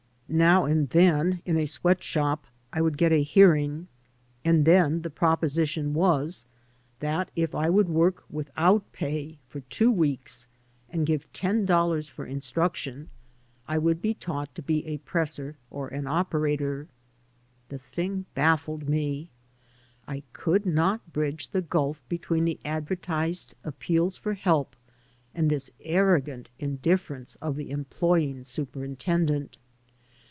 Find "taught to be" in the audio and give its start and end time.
14.13-14.85